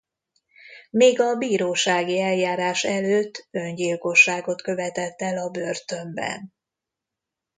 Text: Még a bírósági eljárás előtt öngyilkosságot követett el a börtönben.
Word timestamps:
Még 0.89 1.19
a 1.19 1.35
bírósági 1.35 2.19
eljárás 2.19 2.83
előtt 2.83 3.47
öngyilkosságot 3.51 4.61
követett 4.61 5.21
el 5.21 5.37
a 5.37 5.49
börtönben. 5.49 6.53